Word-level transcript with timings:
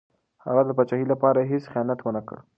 هغه 0.45 0.61
د 0.65 0.69
پاچاهۍ 0.77 1.05
لپاره 1.11 1.39
هېڅ 1.51 1.63
خیانت 1.71 1.99
ونه 2.01 2.21
کړ. 2.27 2.37